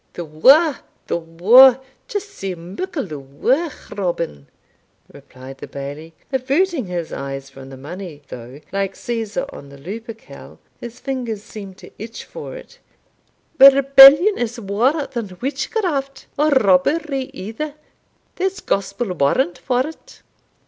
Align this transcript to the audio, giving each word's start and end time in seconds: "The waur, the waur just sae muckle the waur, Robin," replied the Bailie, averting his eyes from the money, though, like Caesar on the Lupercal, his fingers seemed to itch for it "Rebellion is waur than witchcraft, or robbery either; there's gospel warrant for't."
"The 0.13 0.25
waur, 0.25 0.79
the 1.05 1.19
waur 1.19 1.79
just 2.07 2.31
sae 2.31 2.55
muckle 2.55 3.03
the 3.05 3.19
waur, 3.19 3.69
Robin," 3.91 4.47
replied 5.13 5.59
the 5.59 5.67
Bailie, 5.67 6.15
averting 6.33 6.87
his 6.87 7.13
eyes 7.13 7.51
from 7.51 7.69
the 7.69 7.77
money, 7.77 8.23
though, 8.29 8.59
like 8.71 8.95
Caesar 8.95 9.45
on 9.53 9.69
the 9.69 9.77
Lupercal, 9.77 10.57
his 10.79 10.99
fingers 10.99 11.43
seemed 11.43 11.77
to 11.77 11.91
itch 11.99 12.23
for 12.25 12.55
it 12.55 12.79
"Rebellion 13.59 14.39
is 14.39 14.59
waur 14.59 15.05
than 15.05 15.37
witchcraft, 15.39 16.25
or 16.35 16.49
robbery 16.49 17.25
either; 17.31 17.75
there's 18.37 18.59
gospel 18.59 19.13
warrant 19.13 19.59
for't." 19.59 20.23